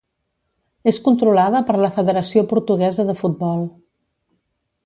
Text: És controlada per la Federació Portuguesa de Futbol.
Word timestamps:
És 0.91 0.99
controlada 1.07 1.61
per 1.69 1.77
la 1.83 1.91
Federació 1.99 2.45
Portuguesa 2.55 3.09
de 3.11 3.19
Futbol. 3.23 3.65